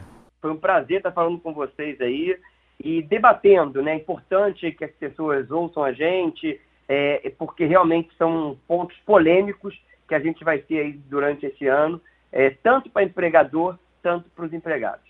Foi 0.47 0.53
um 0.53 0.57
prazer 0.57 0.99
estar 0.99 1.11
falando 1.11 1.37
com 1.39 1.51
vocês 1.51 1.99
aí 1.99 2.37
e 2.81 3.01
debatendo, 3.01 3.83
né? 3.83 3.91
É 3.91 3.95
importante 3.95 4.71
que 4.71 4.85
as 4.85 4.91
pessoas 4.91 5.51
ouçam 5.51 5.83
a 5.83 5.91
gente, 5.91 6.57
é, 6.87 7.33
porque 7.37 7.65
realmente 7.65 8.07
são 8.17 8.57
pontos 8.65 8.95
polêmicos 9.05 9.77
que 10.07 10.15
a 10.15 10.19
gente 10.19 10.45
vai 10.45 10.59
ter 10.59 10.79
aí 10.79 10.93
durante 10.93 11.45
esse 11.45 11.67
ano, 11.67 11.99
é, 12.31 12.51
tanto 12.63 12.89
para 12.89 13.03
empregador, 13.03 13.77
tanto 14.01 14.29
para 14.29 14.45
os 14.45 14.53
empregados. 14.53 15.03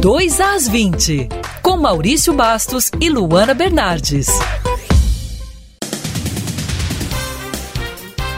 2 0.00 0.40
às 0.42 0.68
20, 0.68 1.28
com 1.60 1.76
Maurício 1.76 2.32
Bastos 2.32 2.92
e 3.00 3.10
Luana 3.10 3.52
Bernardes. 3.52 4.28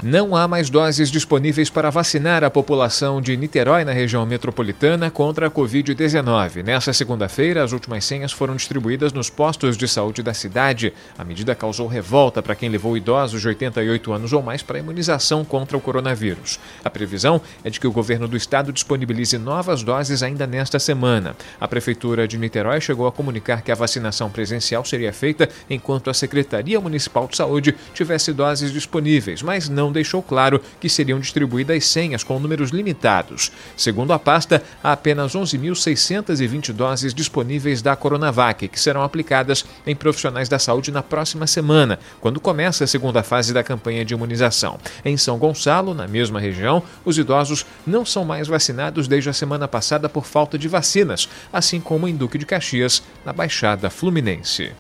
Não 0.02 0.35
há 0.35 0.49
mais 0.49 0.71
doses 0.71 1.11
disponíveis 1.11 1.69
para 1.69 1.90
vacinar 1.90 2.42
a 2.42 2.49
população 2.49 3.21
de 3.21 3.37
Niterói, 3.37 3.85
na 3.85 3.92
região 3.92 4.25
metropolitana, 4.25 5.11
contra 5.11 5.47
a 5.47 5.50
Covid-19. 5.50 6.62
Nessa 6.64 6.95
segunda-feira, 6.95 7.62
as 7.62 7.73
últimas 7.73 8.07
senhas 8.07 8.33
foram 8.33 8.57
distribuídas 8.57 9.12
nos 9.12 9.28
postos 9.28 9.76
de 9.76 9.87
saúde 9.87 10.23
da 10.23 10.33
cidade. 10.33 10.95
A 11.19 11.23
medida 11.23 11.54
causou 11.54 11.87
revolta 11.87 12.42
para 12.42 12.54
quem 12.54 12.71
levou 12.71 12.97
idosos 12.97 13.42
de 13.42 13.49
88 13.49 14.11
anos 14.11 14.33
ou 14.33 14.40
mais 14.40 14.62
para 14.62 14.78
a 14.78 14.80
imunização 14.80 15.45
contra 15.45 15.76
o 15.76 15.80
coronavírus. 15.83 16.59
A 16.83 16.88
previsão 16.88 17.38
é 17.62 17.69
de 17.69 17.78
que 17.78 17.87
o 17.87 17.92
governo 17.92 18.26
do 18.26 18.38
estado 18.38 18.73
disponibilize 18.73 19.37
novas 19.37 19.83
doses 19.83 20.23
ainda 20.23 20.47
nesta 20.47 20.78
semana. 20.78 21.37
A 21.61 21.69
prefeitura 21.69 22.26
de 22.26 22.38
Niterói 22.38 22.80
chegou 22.80 23.07
a 23.07 23.12
comunicar 23.12 23.61
que 23.61 23.71
a 23.71 23.75
vacinação 23.75 24.30
presencial 24.30 24.83
seria 24.83 25.12
feita 25.12 25.47
enquanto 25.69 26.09
a 26.09 26.14
Secretaria 26.14 26.80
Municipal 26.80 27.28
de 27.28 27.37
Saúde 27.37 27.76
tivesse 27.92 28.33
doses 28.33 28.73
disponíveis, 28.73 29.42
mas 29.42 29.69
não 29.69 29.89
deixou 29.92 30.23
claro 30.23 30.61
que 30.80 30.88
seriam 30.88 31.20
distribuídas 31.20 31.87
senhas 31.87 32.23
com 32.23 32.38
números 32.38 32.70
limitados. 32.70 33.52
Segundo 33.76 34.12
a 34.12 34.18
pasta, 34.18 34.62
há 34.82 34.92
apenas 34.92 35.32
11.620 35.35 36.73
doses 36.73 37.14
disponíveis 37.14 37.82
da 37.82 37.97
Coronavac, 37.97 38.68
que 38.68 38.80
serão 38.80 39.02
aplicadas 39.02 39.64
em 39.87 39.97
profissionais 39.97 40.49
da 40.49 40.59
saúde 40.59 40.90
na 40.90 41.02
próxima 41.02 41.47
semana, 41.47 41.99
quando 42.20 42.40
começa 42.40 42.85
a 42.85 42.87
segunda 42.87 43.23
fase 43.23 43.52
da 43.52 43.62
campanha 43.62 44.04
de 44.04 44.14
imunização. 44.14 44.78
Em 45.04 45.16
São 45.16 45.38
Gonçalo, 45.38 45.94
na 45.94 46.06
mesma 46.06 46.40
região, 46.40 46.82
os 47.04 47.18
idosos 47.18 47.66
não 47.87 48.04
são 48.04 48.25
mais 48.25 48.49
vacinados 48.49 49.09
desde 49.09 49.30
a 49.30 49.35
semana 49.35 49.66
passada 49.66 50.09
por 50.09 50.25
falta 50.25 50.59
de 50.59 50.68
vacinas, 50.68 51.28
assim 51.52 51.80
como 51.80 52.09
em 52.09 52.16
Duque 52.16 52.38
de 52.38 52.47
Caxias, 52.47 53.02
na 53.25 53.32
Baixada 53.32 53.90
Fluminense. 53.90 54.73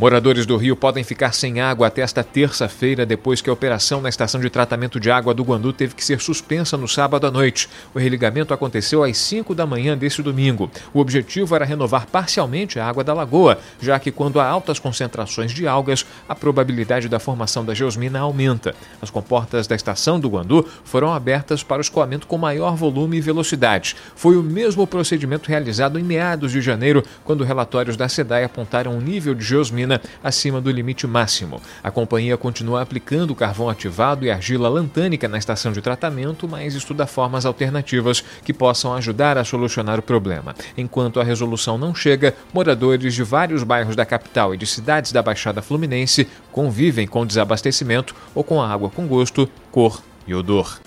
Moradores 0.00 0.46
do 0.46 0.56
Rio 0.56 0.76
podem 0.76 1.02
ficar 1.02 1.32
sem 1.32 1.60
água 1.60 1.88
até 1.88 2.02
esta 2.02 2.22
terça-feira, 2.22 3.04
depois 3.04 3.40
que 3.40 3.50
a 3.50 3.52
operação 3.52 4.00
na 4.00 4.08
estação 4.08 4.40
de 4.40 4.48
tratamento 4.48 5.00
de 5.00 5.10
água 5.10 5.34
do 5.34 5.42
Guandu 5.42 5.72
teve 5.72 5.92
que 5.92 6.04
ser 6.04 6.20
suspensa 6.20 6.76
no 6.76 6.86
sábado 6.86 7.26
à 7.26 7.32
noite. 7.32 7.68
O 7.92 7.98
religamento 7.98 8.54
aconteceu 8.54 9.02
às 9.02 9.18
5 9.18 9.56
da 9.56 9.66
manhã 9.66 9.98
deste 9.98 10.22
domingo. 10.22 10.70
O 10.94 11.00
objetivo 11.00 11.52
era 11.56 11.64
renovar 11.64 12.06
parcialmente 12.06 12.78
a 12.78 12.86
água 12.86 13.02
da 13.02 13.12
lagoa, 13.12 13.58
já 13.80 13.98
que 13.98 14.12
quando 14.12 14.38
há 14.38 14.46
altas 14.46 14.78
concentrações 14.78 15.50
de 15.50 15.66
algas, 15.66 16.06
a 16.28 16.34
probabilidade 16.34 17.08
da 17.08 17.18
formação 17.18 17.64
da 17.64 17.74
geosmina 17.74 18.20
aumenta. 18.20 18.76
As 19.02 19.10
comportas 19.10 19.66
da 19.66 19.74
estação 19.74 20.20
do 20.20 20.28
Guandu 20.28 20.64
foram 20.84 21.12
abertas 21.12 21.64
para 21.64 21.78
o 21.78 21.80
escoamento 21.80 22.28
com 22.28 22.38
maior 22.38 22.76
volume 22.76 23.16
e 23.16 23.20
velocidade. 23.20 23.96
Foi 24.14 24.36
o 24.36 24.44
mesmo 24.44 24.86
procedimento 24.86 25.48
realizado 25.48 25.98
em 25.98 26.04
meados 26.04 26.52
de 26.52 26.60
janeiro, 26.60 27.02
quando 27.24 27.42
relatórios 27.42 27.96
da 27.96 28.08
SEDAI 28.08 28.44
apontaram 28.44 28.96
um 28.96 29.00
nível 29.00 29.34
de 29.34 29.44
geosmina 29.44 29.87
acima 30.22 30.60
do 30.60 30.70
limite 30.70 31.06
máximo. 31.06 31.60
A 31.82 31.90
companhia 31.90 32.36
continua 32.36 32.82
aplicando 32.82 33.34
carvão 33.34 33.68
ativado 33.68 34.24
e 34.24 34.30
argila 34.30 34.68
lantânica 34.68 35.28
na 35.28 35.38
estação 35.38 35.72
de 35.72 35.80
tratamento, 35.80 36.48
mas 36.48 36.74
estuda 36.74 37.06
formas 37.06 37.46
alternativas 37.46 38.22
que 38.44 38.52
possam 38.52 38.94
ajudar 38.94 39.38
a 39.38 39.44
solucionar 39.44 39.98
o 39.98 40.02
problema. 40.02 40.54
Enquanto 40.76 41.20
a 41.20 41.24
resolução 41.24 41.78
não 41.78 41.94
chega, 41.94 42.34
moradores 42.52 43.14
de 43.14 43.22
vários 43.22 43.62
bairros 43.62 43.96
da 43.96 44.04
capital 44.04 44.54
e 44.54 44.58
de 44.58 44.66
cidades 44.66 45.12
da 45.12 45.22
Baixada 45.22 45.62
Fluminense 45.62 46.28
convivem 46.52 47.06
com 47.06 47.26
desabastecimento 47.26 48.14
ou 48.34 48.44
com 48.44 48.60
água 48.60 48.90
com 48.90 49.06
gosto, 49.06 49.48
cor 49.70 50.02
e 50.26 50.34
odor. 50.34 50.78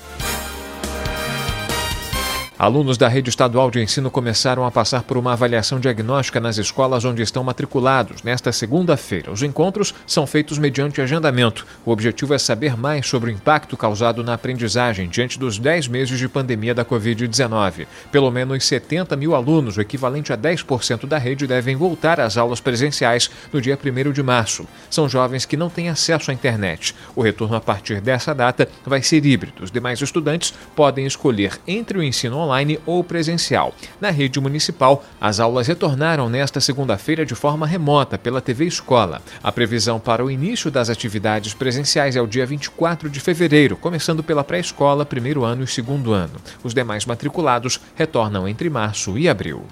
Alunos 2.61 2.95
da 2.95 3.07
rede 3.07 3.27
estadual 3.27 3.71
de 3.71 3.81
ensino 3.81 4.11
começaram 4.11 4.63
a 4.63 4.69
passar 4.69 5.01
por 5.01 5.17
uma 5.17 5.33
avaliação 5.33 5.79
diagnóstica 5.79 6.39
nas 6.39 6.59
escolas 6.59 7.03
onde 7.03 7.23
estão 7.23 7.43
matriculados 7.43 8.21
nesta 8.21 8.51
segunda-feira. 8.51 9.31
Os 9.31 9.41
encontros 9.41 9.95
são 10.05 10.27
feitos 10.27 10.59
mediante 10.59 11.01
agendamento. 11.01 11.65
O 11.83 11.89
objetivo 11.89 12.35
é 12.35 12.37
saber 12.37 12.77
mais 12.77 13.07
sobre 13.07 13.31
o 13.31 13.33
impacto 13.33 13.75
causado 13.75 14.23
na 14.23 14.35
aprendizagem 14.35 15.09
diante 15.09 15.39
dos 15.39 15.57
10 15.57 15.87
meses 15.87 16.19
de 16.19 16.29
pandemia 16.29 16.75
da 16.75 16.85
Covid-19. 16.85 17.87
Pelo 18.11 18.29
menos 18.29 18.63
70 18.63 19.15
mil 19.15 19.33
alunos, 19.33 19.77
o 19.77 19.81
equivalente 19.81 20.31
a 20.31 20.37
10% 20.37 21.07
da 21.07 21.17
rede, 21.17 21.47
devem 21.47 21.75
voltar 21.75 22.19
às 22.19 22.37
aulas 22.37 22.61
presenciais 22.61 23.31
no 23.51 23.59
dia 23.59 23.75
1 23.75 24.11
de 24.11 24.21
março. 24.21 24.67
São 24.87 25.09
jovens 25.09 25.45
que 25.45 25.57
não 25.57 25.67
têm 25.67 25.89
acesso 25.89 26.29
à 26.29 26.33
internet. 26.35 26.93
O 27.15 27.23
retorno 27.23 27.55
a 27.55 27.59
partir 27.59 27.99
dessa 28.01 28.35
data 28.35 28.69
vai 28.85 29.01
ser 29.01 29.25
híbrido. 29.25 29.63
Os 29.63 29.71
demais 29.71 29.99
estudantes 29.99 30.53
podem 30.75 31.07
escolher 31.07 31.59
entre 31.67 31.97
o 31.97 32.03
ensino 32.03 32.37
online 32.37 32.50
online 32.51 32.79
ou 32.85 33.03
presencial. 33.03 33.73
Na 33.99 34.09
rede 34.09 34.39
municipal, 34.39 35.03
as 35.19 35.39
aulas 35.39 35.67
retornaram 35.67 36.29
nesta 36.29 36.59
segunda-feira 36.59 37.25
de 37.25 37.33
forma 37.33 37.65
remota 37.65 38.17
pela 38.17 38.41
TV 38.41 38.65
Escola. 38.65 39.21
A 39.41 39.51
previsão 39.51 39.99
para 39.99 40.23
o 40.23 40.29
início 40.29 40.69
das 40.69 40.89
atividades 40.89 41.53
presenciais 41.53 42.15
é 42.15 42.21
o 42.21 42.27
dia 42.27 42.45
24 42.45 43.09
de 43.09 43.19
fevereiro, 43.19 43.77
começando 43.77 44.21
pela 44.21 44.43
pré-escola, 44.43 45.05
primeiro 45.05 45.43
ano 45.43 45.63
e 45.63 45.67
segundo 45.67 46.13
ano. 46.13 46.35
Os 46.63 46.73
demais 46.73 47.05
matriculados 47.05 47.79
retornam 47.95 48.47
entre 48.47 48.69
março 48.69 49.17
e 49.17 49.29
abril. 49.29 49.65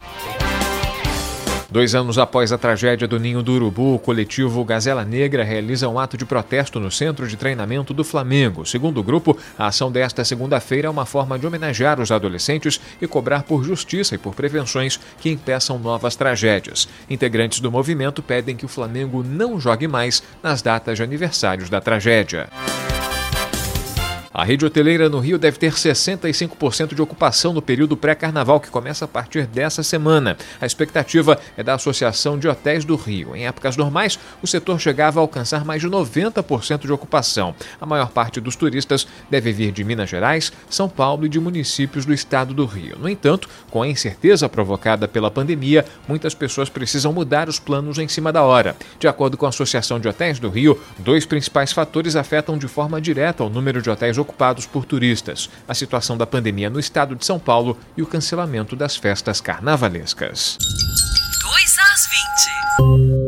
Dois 1.72 1.94
anos 1.94 2.18
após 2.18 2.52
a 2.52 2.58
tragédia 2.58 3.08
do 3.08 3.20
Ninho 3.20 3.44
do 3.44 3.54
Urubu, 3.54 3.94
o 3.94 4.00
coletivo 4.00 4.66
Gazela 4.66 5.06
Negra 5.06 5.44
realiza 5.44 5.88
um 5.88 6.00
ato 6.00 6.18
de 6.18 6.26
protesto 6.26 6.80
no 6.80 6.90
centro 6.90 7.28
de 7.28 7.38
treinamento 7.38 7.94
do 7.94 8.04
Flamengo. 8.04 8.66
Segundo 8.66 9.00
o 9.00 9.04
grupo, 9.04 9.38
a 9.56 9.68
ação 9.68 9.92
desta 9.92 10.26
segunda-feira 10.26 10.88
é 10.88 10.90
uma 10.90 11.06
forma 11.06 11.38
de 11.38 11.46
homenagear 11.46 12.02
os 12.02 12.12
adolescentes 12.12 12.82
e 13.00 13.06
cobrar 13.06 13.44
por 13.44 13.64
justiça 13.64 14.16
e 14.16 14.18
por 14.18 14.34
prevenções 14.34 15.00
que 15.20 15.30
impeçam 15.30 15.78
novas 15.78 16.16
tragédias. 16.16 16.90
Integrantes 17.08 17.60
do 17.60 17.72
movimento 17.72 18.24
pedem 18.24 18.56
que 18.56 18.66
o 18.66 18.70
Flamengo 18.70 19.24
não 19.24 19.60
jogue 19.60 19.88
mais 19.88 20.24
nas 20.42 20.64
datas 20.64 20.98
de 20.98 21.04
aniversários 21.04 21.70
da 21.70 21.80
tragédia. 21.80 22.50
A 24.32 24.44
rede 24.44 24.64
hoteleira 24.64 25.10
no 25.10 25.18
Rio 25.18 25.40
deve 25.40 25.58
ter 25.58 25.74
65% 25.74 26.94
de 26.94 27.02
ocupação 27.02 27.52
no 27.52 27.64
período 27.64 27.98
pré-carnaval, 27.98 28.60
que 28.60 28.70
começa 28.70 29.06
a 29.06 29.08
partir 29.08 29.48
dessa 29.48 29.82
semana. 29.82 30.38
A 30.62 30.68
expectativa 30.68 31.40
é 31.58 31.64
da 31.64 31.74
Associação 31.74 32.38
de 32.38 32.48
Hotéis 32.48 32.86
do 32.86 32.96
Rio. 32.96 33.36
Em 33.36 33.48
épocas 33.48 33.76
normais, 33.76 34.20
o 34.40 34.46
setor 34.46 34.80
chegava 34.80 35.20
a 35.20 35.22
alcançar 35.22 35.66
mais 35.66 35.82
de 35.82 35.88
90% 35.88 36.82
de 36.82 36.94
ocupação. 36.94 37.56
A 37.82 37.88
maior 37.88 38.12
parte 38.12 38.40
dos 38.40 38.56
turistas 38.56 39.08
deve 39.32 39.52
vir 39.52 39.72
de 39.72 39.84
Minas 39.84 40.12
Gerais, 40.12 40.54
São 40.70 40.88
Paulo 40.88 41.26
e 41.26 41.30
de 41.30 41.40
municípios 41.40 42.06
do 42.06 42.14
estado 42.14 42.54
do 42.54 42.68
Rio. 42.68 43.00
No 43.00 43.10
entanto, 43.10 43.50
com 43.72 43.82
a 43.82 43.88
incerteza 43.88 44.48
provocada 44.48 45.08
pela 45.08 45.32
pandemia, 45.32 45.84
muitas 46.08 46.36
pessoas 46.36 46.70
precisam 46.70 47.12
mudar 47.12 47.50
os 47.50 47.58
planos 47.58 47.98
em 47.98 48.08
cima 48.08 48.32
da 48.32 48.44
hora. 48.44 48.76
De 49.00 49.08
acordo 49.08 49.38
com 49.38 49.48
a 49.48 49.50
Associação 49.50 50.00
de 50.00 50.08
Hotéis 50.08 50.38
do 50.38 50.50
Rio, 50.50 50.80
dois 51.00 51.26
principais 51.26 51.72
fatores 51.72 52.16
afetam 52.16 52.60
de 52.60 52.68
forma 52.68 53.02
direta 53.02 53.44
o 53.44 53.50
número 53.50 53.82
de 53.82 53.90
hotéis 53.90 54.19
ocupados 54.20 54.66
por 54.66 54.86
turistas, 54.86 55.50
a 55.68 55.74
situação 55.74 56.18
da 56.18 56.28
pandemia 56.28 56.70
no 56.70 56.80
estado 56.80 57.16
de 57.16 57.26
São 57.26 57.40
Paulo 57.40 57.78
e 57.98 58.02
o 58.02 58.08
cancelamento 58.08 58.76
das 58.76 58.96
festas 58.96 59.42
carnavalescas. 59.42 60.58
2 61.42 61.78
às 61.80 62.08
20. 63.08 63.19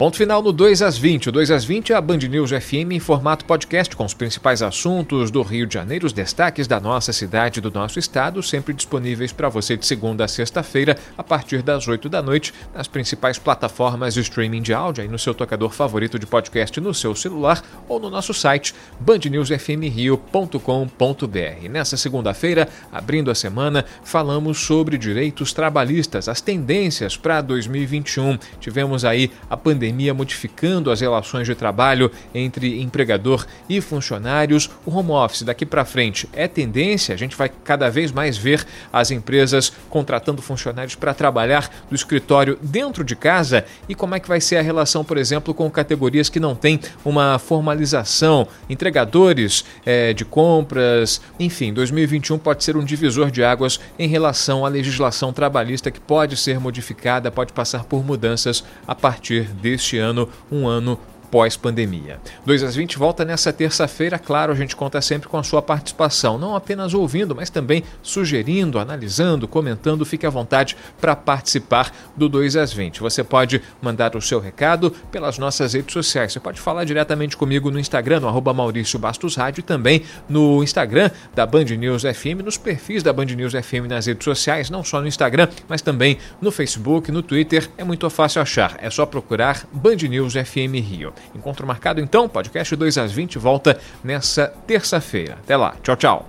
Ponto 0.00 0.16
final 0.16 0.40
no 0.40 0.50
2 0.50 0.80
às 0.80 0.96
20. 0.96 1.28
O 1.28 1.32
2 1.32 1.50
às 1.50 1.62
20 1.62 1.92
é 1.92 1.94
a 1.94 2.00
Band 2.00 2.16
News 2.16 2.52
FM 2.52 2.92
em 2.92 2.98
formato 2.98 3.44
podcast 3.44 3.94
com 3.94 4.02
os 4.02 4.14
principais 4.14 4.62
assuntos 4.62 5.30
do 5.30 5.42
Rio 5.42 5.66
de 5.66 5.74
Janeiro, 5.74 6.06
os 6.06 6.14
destaques 6.14 6.66
da 6.66 6.80
nossa 6.80 7.12
cidade 7.12 7.60
do 7.60 7.70
nosso 7.70 7.98
estado, 7.98 8.42
sempre 8.42 8.72
disponíveis 8.72 9.30
para 9.30 9.50
você 9.50 9.76
de 9.76 9.84
segunda 9.84 10.24
a 10.24 10.28
sexta-feira, 10.28 10.96
a 11.18 11.22
partir 11.22 11.60
das 11.60 11.86
8 11.86 12.08
da 12.08 12.22
noite, 12.22 12.54
nas 12.74 12.88
principais 12.88 13.38
plataformas 13.38 14.14
de 14.14 14.20
streaming 14.20 14.62
de 14.62 14.72
áudio, 14.72 15.02
aí 15.02 15.08
no 15.08 15.18
seu 15.18 15.34
tocador 15.34 15.70
favorito 15.70 16.18
de 16.18 16.24
podcast 16.24 16.80
no 16.80 16.94
seu 16.94 17.14
celular 17.14 17.62
ou 17.86 18.00
no 18.00 18.08
nosso 18.08 18.32
site 18.32 18.74
bandnewsfmrio.com.br. 19.00 21.68
Nessa 21.68 21.98
segunda-feira, 21.98 22.66
abrindo 22.90 23.30
a 23.30 23.34
semana, 23.34 23.84
falamos 24.02 24.60
sobre 24.60 24.96
direitos 24.96 25.52
trabalhistas, 25.52 26.26
as 26.26 26.40
tendências 26.40 27.18
para 27.18 27.42
2021. 27.42 28.38
Tivemos 28.58 29.04
aí 29.04 29.30
a 29.50 29.58
pandemia 29.58 29.89
pandemia 29.90 30.14
modificando 30.14 30.90
as 30.90 31.00
relações 31.00 31.46
de 31.46 31.54
trabalho 31.54 32.10
entre 32.32 32.80
empregador 32.80 33.44
e 33.68 33.80
funcionários. 33.80 34.70
O 34.86 34.96
home 34.96 35.10
office 35.10 35.42
daqui 35.42 35.66
para 35.66 35.84
frente 35.84 36.28
é 36.32 36.46
tendência, 36.46 37.14
a 37.14 37.18
gente 37.18 37.36
vai 37.36 37.48
cada 37.48 37.90
vez 37.90 38.12
mais 38.12 38.36
ver 38.36 38.64
as 38.92 39.10
empresas 39.10 39.72
contratando 39.88 40.40
funcionários 40.40 40.94
para 40.94 41.12
trabalhar 41.12 41.68
do 41.88 41.96
escritório 41.96 42.56
dentro 42.62 43.02
de 43.02 43.16
casa 43.16 43.64
e 43.88 43.94
como 43.94 44.14
é 44.14 44.20
que 44.20 44.28
vai 44.28 44.40
ser 44.40 44.56
a 44.58 44.62
relação, 44.62 45.04
por 45.04 45.18
exemplo, 45.18 45.52
com 45.52 45.68
categorias 45.70 46.28
que 46.28 46.38
não 46.38 46.54
têm 46.54 46.78
uma 47.04 47.38
formalização, 47.38 48.46
entregadores 48.68 49.64
é, 49.84 50.12
de 50.12 50.24
compras, 50.24 51.20
enfim, 51.38 51.72
2021 51.72 52.38
pode 52.38 52.62
ser 52.62 52.76
um 52.76 52.84
divisor 52.84 53.30
de 53.30 53.42
águas 53.42 53.80
em 53.98 54.08
relação 54.08 54.64
à 54.64 54.68
legislação 54.68 55.32
trabalhista 55.32 55.90
que 55.90 56.00
pode 56.00 56.36
ser 56.36 56.60
modificada, 56.60 57.30
pode 57.30 57.52
passar 57.52 57.84
por 57.84 58.04
mudanças 58.04 58.62
a 58.86 58.94
partir 58.94 59.44
deste 59.44 59.79
este 59.80 59.98
ano, 59.98 60.28
um 60.52 60.68
ano 60.68 60.98
pós-pandemia. 61.30 62.20
2 62.44 62.62
às 62.62 62.74
20 62.74 62.98
volta 62.98 63.24
nessa 63.24 63.52
terça-feira, 63.52 64.18
claro, 64.18 64.52
a 64.52 64.56
gente 64.56 64.74
conta 64.74 65.00
sempre 65.00 65.28
com 65.28 65.38
a 65.38 65.42
sua 65.42 65.62
participação, 65.62 66.38
não 66.38 66.56
apenas 66.56 66.94
ouvindo, 66.94 67.34
mas 67.34 67.50
também 67.50 67.84
sugerindo, 68.02 68.78
analisando, 68.78 69.46
comentando. 69.46 70.04
Fique 70.04 70.26
à 70.26 70.30
vontade 70.30 70.76
para 71.00 71.14
participar 71.14 71.92
do 72.16 72.28
2 72.28 72.56
às 72.56 72.72
20. 72.72 73.00
Você 73.00 73.22
pode 73.22 73.62
mandar 73.80 74.16
o 74.16 74.20
seu 74.20 74.40
recado 74.40 74.90
pelas 75.10 75.38
nossas 75.38 75.74
redes 75.74 75.92
sociais. 75.92 76.32
Você 76.32 76.40
pode 76.40 76.60
falar 76.60 76.84
diretamente 76.84 77.36
comigo 77.36 77.70
no 77.70 77.78
Instagram, 77.78 78.20
no 78.20 78.28
arroba 78.28 78.52
Maurício 78.52 78.98
Bastos 78.98 79.36
Rádio, 79.36 79.60
e 79.60 79.62
também 79.62 80.02
no 80.28 80.62
Instagram 80.62 81.10
da 81.34 81.46
Band 81.46 81.64
News 81.64 82.02
FM, 82.02 82.42
nos 82.44 82.56
perfis 82.56 83.02
da 83.02 83.12
Band 83.12 83.26
News 83.26 83.52
FM 83.52 83.88
nas 83.88 84.06
redes 84.06 84.24
sociais, 84.24 84.70
não 84.70 84.82
só 84.82 85.00
no 85.00 85.06
Instagram, 85.06 85.48
mas 85.68 85.82
também 85.82 86.18
no 86.40 86.50
Facebook, 86.50 87.12
no 87.12 87.22
Twitter. 87.22 87.68
É 87.76 87.84
muito 87.84 88.08
fácil 88.10 88.42
achar. 88.42 88.76
É 88.80 88.90
só 88.90 89.06
procurar 89.06 89.66
Band 89.72 89.96
News 90.08 90.34
FM 90.34 90.74
Rio. 90.82 91.12
Encontro 91.34 91.66
marcado 91.66 92.00
então, 92.00 92.28
podcast 92.28 92.74
2 92.74 92.98
às 92.98 93.12
20 93.12 93.38
volta 93.38 93.78
nessa 94.02 94.52
terça-feira. 94.66 95.38
Até 95.42 95.56
lá, 95.56 95.74
tchau, 95.82 95.96
tchau. 95.96 96.26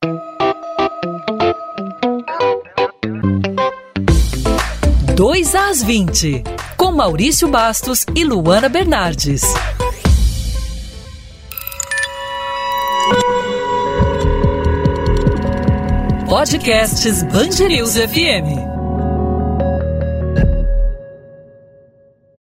Dois 5.16 5.54
às 5.54 5.84
20, 5.84 6.44
com 6.76 6.92
Maurício 6.92 7.48
Bastos 7.48 8.06
e 8.16 8.24
Luana 8.24 8.68
Bernardes. 8.68 9.44
Podcasts 16.28 17.24
Bangerils 17.24 17.96
FM. 17.98 18.71